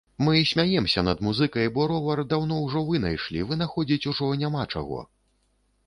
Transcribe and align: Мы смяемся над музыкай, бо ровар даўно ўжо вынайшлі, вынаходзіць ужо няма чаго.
Мы 0.25 0.31
смяемся 0.51 1.03
над 1.07 1.19
музыкай, 1.27 1.69
бо 1.75 1.85
ровар 1.91 2.23
даўно 2.33 2.57
ўжо 2.65 2.83
вынайшлі, 2.91 3.47
вынаходзіць 3.53 4.05
ужо 4.15 4.35
няма 4.47 4.69
чаго. 4.73 5.07